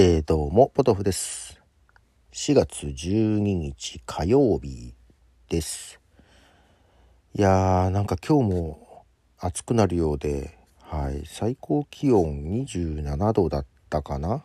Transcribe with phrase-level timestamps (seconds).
[0.00, 1.60] えー、どうも、ポトフです。
[2.32, 4.94] 4月12日火曜日
[5.48, 5.98] です。
[7.34, 9.04] いやー、なんか今日も
[9.40, 14.44] 暑くなるようで、はい、最高気温27度だったかな？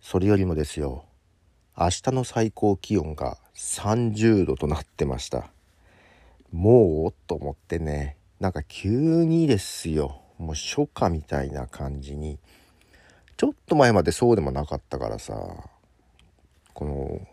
[0.00, 1.04] それよりもですよ、
[1.76, 5.50] 明日の最高気温が30度となってました。
[6.52, 7.14] もう？
[7.26, 12.38] と思ってね、なんか急にですよ、もう初夏みたいな感じに、
[13.36, 15.34] ちょっと前までそうでもなかったからさ
[16.72, 17.26] この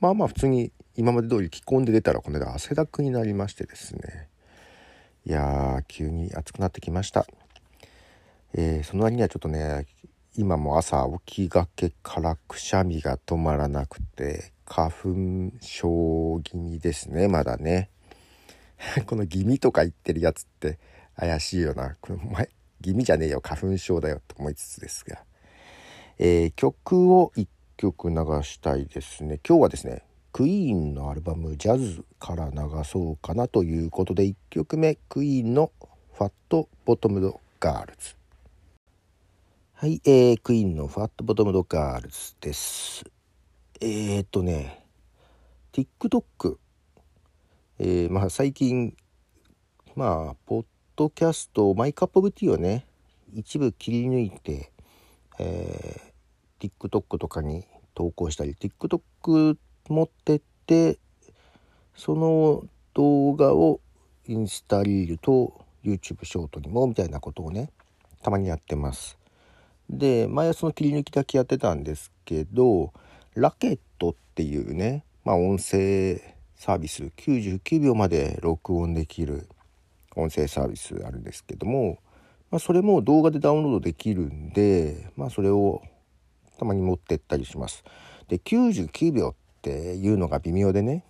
[0.00, 4.28] まあまあ普通に今まで通り着込んで出たらこの間汗だくになりましてですね。
[5.26, 7.26] いやー急に暑くなってきました、
[8.54, 9.86] えーその割にはちょっとね
[10.34, 17.90] 今も朝起きがけからくしゃみが止まらなくて花粉症気味ですねまだね。
[19.06, 20.78] この気味とか言ってるやつって
[21.16, 21.96] 怪しいよな。
[22.00, 22.48] この前
[22.80, 25.22] 気味じゃねえよ花粉症だよと思いつつですが。
[26.22, 29.40] えー曲を1曲流したいですね。
[29.42, 35.72] 今日はですねクイーンのアルバム「ジャズ」から流そうかなということで1曲目クイーンの
[36.12, 38.16] 「ファット・ボトムド・ガールズ」
[39.72, 43.02] はい、えー、クイーンの「ファット・ボトムド・ガールズ」です。
[43.80, 44.84] えー、っとね
[45.72, 46.58] TikTok
[47.78, 48.94] えー、まあ最近
[49.94, 52.84] まあポッドキャストマイカップオブティーをね
[53.32, 54.70] 一部切り抜いて
[55.38, 55.99] え
[56.60, 59.56] TikTok とかに投稿したり TikTok
[59.88, 60.98] 持ってって
[61.96, 63.80] その動画を
[64.26, 67.70] インスタリールと YouTube ショートにもみたいなことをね
[68.22, 69.18] たまにやってます。
[69.88, 72.92] で前はその切り抜きだけやってたんですけど
[73.34, 76.20] ラケットっていうねまあ音声
[76.54, 79.48] サービス99秒まで録音できる
[80.14, 81.98] 音声サービスあるんですけども
[82.50, 85.82] まあ、それも動画でダウンロードできるんで、まあ、それを
[86.60, 87.82] たまに持ってったりします。
[88.28, 91.04] で99秒っていうのが微妙でね。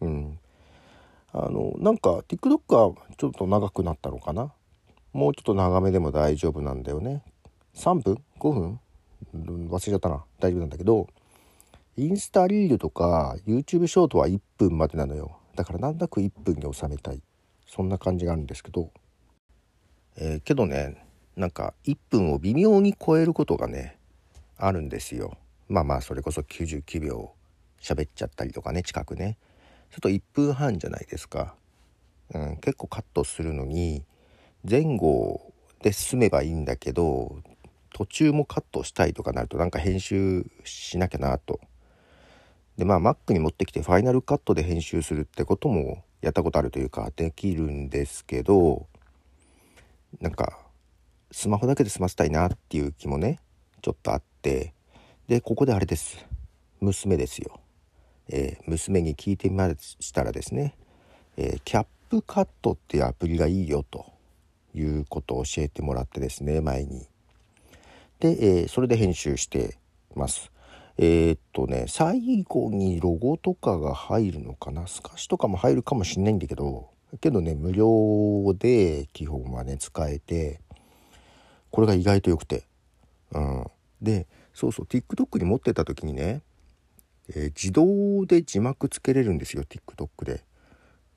[0.00, 0.38] うん。
[1.32, 4.52] あのなんか TikTok はちょっと長くなったのかな。
[5.12, 7.24] もうちょっと長めでも大丈夫なんだよね。
[7.74, 8.80] 3分？5分？
[9.68, 10.24] 忘れちゃったな。
[10.38, 11.08] 大丈夫なんだけど
[11.96, 15.38] インスタリールとか YouTube ショートは1分までなのよ。
[15.56, 17.20] だからなんなく1分に収めたい。
[17.66, 18.92] そんな感じがあるんですけど。
[20.16, 21.04] えーけどね
[21.36, 23.98] なんか1分を微妙に超えることがね
[24.56, 25.36] あるんですよ。
[25.68, 27.32] まあまあそれこそ99秒
[27.80, 29.36] 喋っちゃったりとかね近くね。
[29.90, 31.54] ちょっと1分半じゃないですか、
[32.34, 34.02] うん、結構カットするのに
[34.68, 37.38] 前後で済めばいいんだけど
[37.92, 41.60] 途中もカットしたいとかなるとなんか編集しなきゃなと。
[42.76, 48.88] でまあ Mac に持ってきてファイナルカットで編集するってこともやったことあるというかできるんですけど
[50.20, 50.58] なんか
[51.30, 53.38] スマホだけで済ませたいなっていう気もね
[53.84, 54.72] ちょっとあって
[55.28, 56.16] でここであれです。
[56.80, 57.60] 娘ですよ、
[58.30, 60.74] えー娘に聞いてみましたらですね、
[61.36, 64.06] えーキャップカットっていうアプリがいいよと
[64.74, 67.06] いうことを教えてもらってですね前に。
[68.20, 69.76] で、えーそれで編集して
[70.14, 70.50] ます。
[70.96, 74.86] えーっとね最後にロゴとかが入るのかな？
[74.86, 76.88] 透かしとかも入るかもしんないんだけど
[77.20, 80.62] けどね無料で基本はね使えて
[81.70, 82.64] これが意外と良くて。
[83.32, 83.66] うん。
[84.04, 86.42] でそうそう TikTok に持ってた時にね、
[87.30, 90.44] えー自動で字幕つけれるんですよ TikTok で。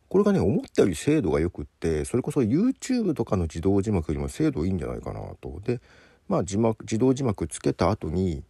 [0.10, 5.60] これがね思ったより精度が良くってそれこそ YouTube とかの自動字幕よりも精度いいんじゃないかなと。
[5.66, 5.82] で
[6.30, 8.44] まあ字幕自動字幕つけた後に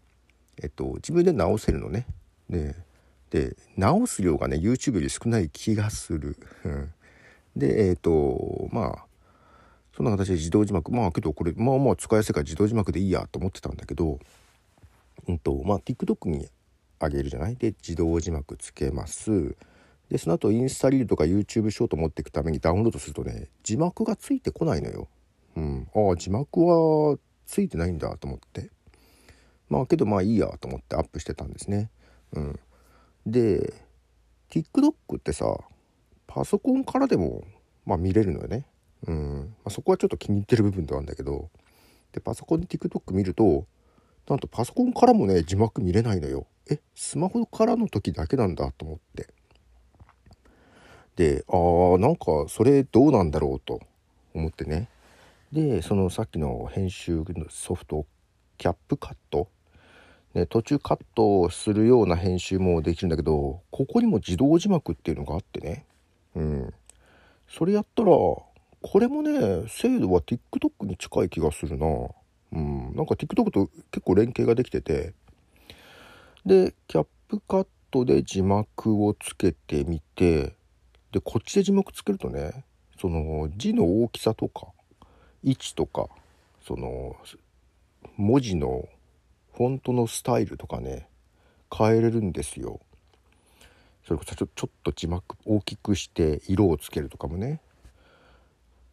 [0.61, 2.05] えっと自分で直せるのね。
[2.49, 2.75] で
[3.31, 6.37] で直す量がね YouTube より少ない気がする、
[7.57, 9.06] でえっ、とまあ
[9.97, 14.19] そんな形で自動字幕まあけどこれまあまあ使いやすいから自動字幕でいいやと思ってたんだけど
[15.27, 16.47] うんとまあ TikTok に
[16.99, 17.55] あげるじゃない？
[17.55, 19.55] で自動字幕つけます
[20.09, 25.07] でその後インスタリールとか YouTube ショート持っていくためにダウンロードするとね字幕がついてこないのよ。
[25.55, 27.17] うん、ああ字幕は
[27.47, 28.69] ついてないんだと思って
[29.67, 31.89] まあけどまあいいやと思ってアップしてたんですね。
[32.33, 32.59] うん、
[33.25, 33.73] で
[34.51, 35.57] TikTok ってさ
[36.27, 37.43] パソコンからでも、
[37.85, 38.67] まあ、見れるのよね。
[39.05, 39.55] うん。
[39.63, 41.49] まあ、そこはちょっと気に入ってる部分ではあるんだけど。
[42.11, 43.67] でパソコンで TikTok 見ると
[44.27, 46.47] なんとパソコンからもね字幕見れないのよ。
[46.69, 49.27] えスマホからの時だけなんだと思って。
[51.15, 53.79] であーなんかそれどうなんだろうと
[54.33, 54.89] 思ってね。
[55.51, 58.05] でそのさっきの編集のソフト
[58.57, 59.47] キャップカット、
[60.33, 65.85] ね、途中カットするような編集もできるんだけどここにも自動字幕っていうのがあってね。
[66.35, 66.73] うん。
[67.47, 68.11] それやったら
[68.89, 71.85] これもね精度は TikTok に近い気がするな
[72.53, 75.13] うんなんか TikTok と結構連携ができてて
[76.45, 80.55] でキャップカットで字幕をつけてみて
[81.11, 82.63] でこっちで字幕つけるとね
[82.99, 84.67] その字の大きさとか
[85.43, 86.07] 位置とか
[86.65, 87.17] その
[88.15, 88.87] 文字の
[89.53, 91.09] フォントのスタイルとかね
[91.75, 92.79] 変えれるんですよ。
[94.05, 97.59] それこそちょちょっと字幕大きくして色をつけるとかもね。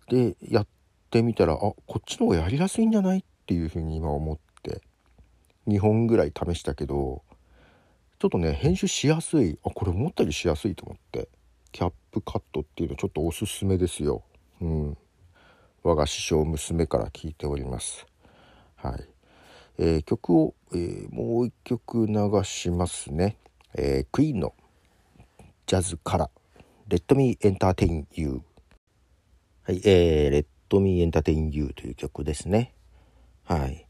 [0.09, 0.67] でやっ
[1.11, 3.19] てみたらあこっちの方がやりやすいんじゃない？
[3.21, 4.81] っていうふうに今思って
[5.67, 7.23] 2本ぐらい試したけど
[8.19, 11.29] ちょっとね編集しやすいあこれ思ったよりしやすいと思って
[11.73, 14.23] キャップカットっていうのちょっとおすすめですよ。
[14.61, 14.97] うん
[15.83, 18.07] 我が師匠娘から聞いております。
[18.77, 19.05] はい。
[19.77, 22.15] えー、曲を、えー、もう一曲流
[22.45, 23.37] しますね。
[23.75, 24.55] えー、クイーンの
[25.67, 26.31] ジャズから
[26.89, 28.41] 「Let Me Entertain You」
[29.67, 32.75] はい、えー、Let Me Entertain You という曲ですね。
[33.45, 33.87] はい。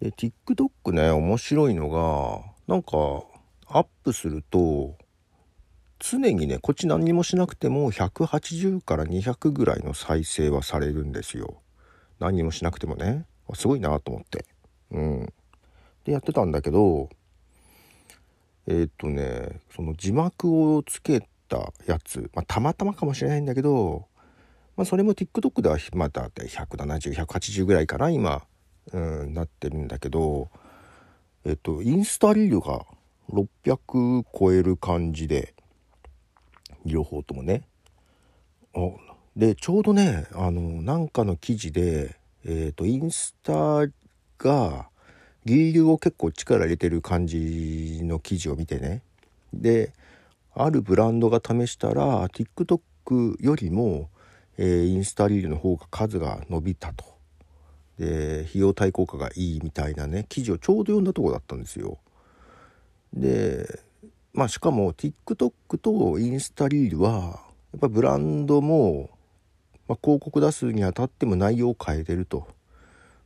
[0.00, 3.24] で、TikTok ね、面白いのが、なんか、
[3.66, 4.96] アップすると、
[5.98, 11.62] 常にねこっち何にもしなくても180から200ぐらいの再生はされるんですよ
[12.18, 14.44] 何にもしなくてもねすごいなと思って
[14.90, 15.32] うん
[16.04, 17.08] でやってたんだけど
[18.66, 24.06] えー、っとねその字幕をつけたやつ、まあ、たまたまかもしれないんだけど、
[24.76, 28.42] まあ、それも TikTok ではまだ170180ぐらいかな今、
[28.92, 30.48] うん、なってるんだけど
[31.44, 32.86] えっとインスタリールが
[33.30, 35.54] 600超える感じで
[36.84, 37.62] 両方ともね。
[39.36, 43.86] でちょうどねあのなんかの記事で、えーと、インスタ
[44.38, 44.88] が
[45.44, 49.02] 牛乳を結構力入れてる感じの記事を見てね
[49.52, 49.92] で
[50.54, 54.08] あるブランドが試したら TikTok よりも、
[54.58, 57.12] えー、インスタリールの方が数が伸びたと。
[57.98, 61.98] で費用対効果がいいみたいなね記事をちょうど読んだとこだったんですよ。
[63.12, 63.80] で
[64.32, 67.10] まあしかも TikTok とインスタリールは
[67.72, 69.10] やっぱブランドも、
[69.88, 72.48] まあ、広告出すにあたっても内容を変えてると、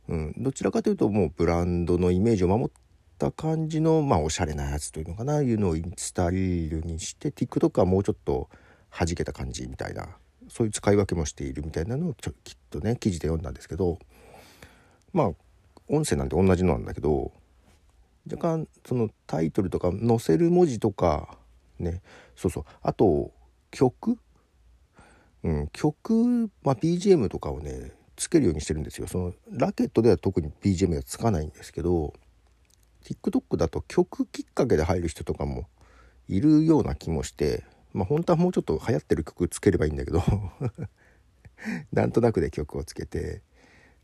[0.09, 2.71] うん、どちらかというともうブランドのイメージを守っ
[3.17, 8.49] た感じのまあおしゃれなやつというのかないうのをインスタリールにして TikTok はもうちょっと
[8.91, 10.17] 弾けた感じみたいな。
[10.49, 13.99] そういう使い分けもしているみたいなのをちょきっとね記事で読んだんですけど
[15.13, 15.31] まあ
[15.89, 17.31] 音声なんて同じのなんだけど
[18.29, 21.37] 若干そのタイトルとか載せる文字とか
[21.79, 22.01] ね
[22.35, 22.65] そうそう。
[22.81, 23.31] あと
[23.71, 24.17] 曲？
[25.43, 29.07] うん、曲、まあ、BGM とかをねつけるようにしてるんですよ。
[29.07, 32.13] そのラケットでは特に BGM はつかないんですけど
[33.03, 35.67] TikTok だと曲きっかけで入る人とかも
[36.27, 37.63] いるような気もして
[37.97, 40.23] まあ本当はもうちょっと流行ってる曲つければいいんだけど
[41.91, 43.41] なんとなくで曲をつけて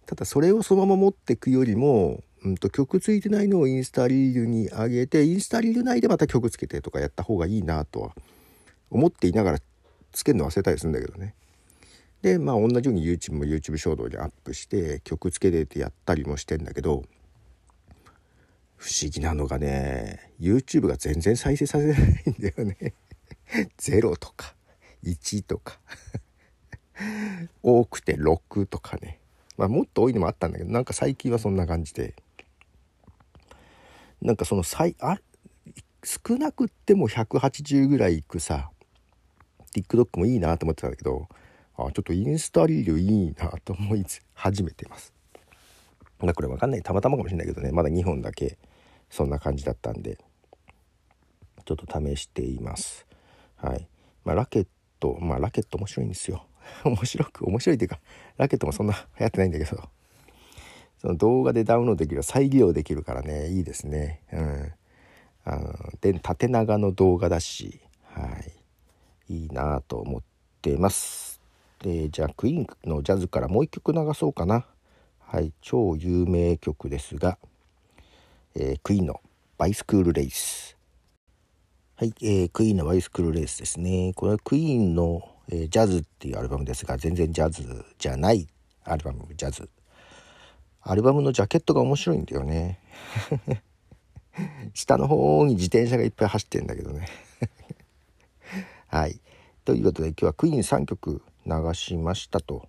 [0.06, 8.16] ただそれをそのまま持ってくよりもうんと、曲ついてないのをインスタリールに上げてインスタリール内でまた曲つけてとかやった方がいいなとは
[8.90, 9.60] 思っていながら
[10.12, 11.36] つけるの忘れたりするんだけどね。
[12.22, 17.04] でまあ同じように YouTube も YouTube 衝動にアップして曲つけててやったりもしてんだけど
[18.78, 22.00] 不思議なのがね YouTube が全然再生させない
[22.30, 22.94] んだよね。
[23.77, 24.55] 0とか
[25.03, 25.79] 1とか
[27.61, 29.19] 多くて6とかね
[29.57, 32.16] まあもっと多いのもあったんだけどなんか最近はそんな感じで
[34.21, 35.19] なんかその最あ
[36.04, 38.71] 少なくっても180ぐらいいくさ
[39.75, 41.28] TikTok もいいなと思ってたんだけど
[41.75, 45.13] あちょっとインスタリールいいなと思い始めてます。
[46.19, 48.57] これわかんないたまたまかもしれないけどねまだ2本だけ
[49.09, 50.18] そんな感じだったんで
[51.66, 53.06] ちょっと試しています。
[53.63, 53.87] はい。
[54.25, 54.67] まあ、ラケッ
[54.99, 56.45] トまあラケット面白いんですよ。
[56.83, 57.99] 面白く面白いっていうか
[58.37, 59.89] ラケットもそんな 流行ってないんだけど。
[60.99, 64.21] その動画でダウンロードできる再利用できるからねいいですね。
[64.31, 64.73] うん。
[65.45, 68.37] あので縦長の動画だしは
[69.27, 69.33] い。
[69.33, 70.21] いいなと思っ
[70.61, 71.41] てます。
[71.79, 74.65] でじゃあクイーンのジャズからもう一曲流そうかな。
[75.19, 77.37] はい超有名曲ですが、
[78.55, 79.19] えー、クイーンの
[79.57, 80.72] 「バイスクールレイス」
[82.04, 84.12] はい、えー、クイーンのバイスクールレースですね。
[84.14, 88.45] これはクイーンのえー、ジャズっていうアルバムですが全然ジャズじゃない
[88.83, 89.69] アルバムジャズ。
[90.81, 92.78] アルバムのジャケットが面白いんだよね。
[94.76, 97.07] 下の方に自転車がいっぱい走ってんだけどね。
[98.88, 99.22] はい。
[99.64, 102.68] ということで今日はクイーン3曲流しましたと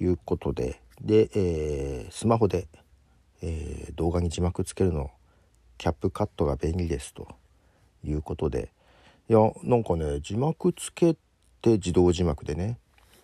[0.00, 2.66] いうことでで、えー、スマホで、
[3.40, 5.12] えー、動画に字幕つけるの
[5.78, 7.28] キャップカットが便利ですと。
[8.04, 8.70] いうことで。
[9.28, 11.14] いやなんかね字幕つけ
[11.62, 12.78] て自動字幕でね。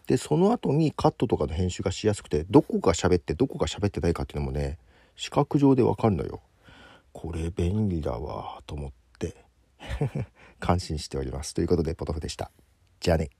[0.06, 4.78] でその後にカットとかの編集がしやすくてどこが喋ってどこが喋ってないかっていうのもね
[5.14, 6.40] 視覚上でわかるのよ。
[7.12, 9.00] これ便利だわと思って。
[10.60, 11.54] 感心しております。
[11.54, 12.50] ということでポトフでした。
[13.00, 13.30] じゃあね。